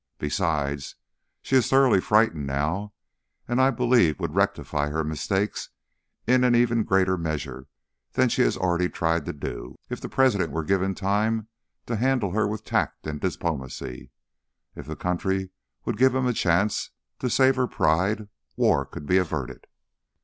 [0.17, 0.95] Besides,
[1.43, 2.91] she is thoroughly frightened now,
[3.47, 5.69] and I believe would rectify her mistakes
[6.25, 7.67] in an even greater measure
[8.13, 11.49] than she has already tried to do, if the President were given time
[11.85, 14.09] to handle her with tact and diplomacy.
[14.75, 15.51] If the country
[15.85, 16.89] would give him a chance
[17.19, 19.67] to save her pride, war could be averted."